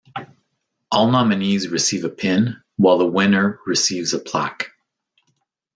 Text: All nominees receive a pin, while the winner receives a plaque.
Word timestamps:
All 0.91 1.11
nominees 1.11 1.67
receive 1.67 2.05
a 2.05 2.09
pin, 2.09 2.59
while 2.75 2.97
the 2.97 3.05
winner 3.05 3.59
receives 3.67 4.15
a 4.15 4.19
plaque. 4.19 4.71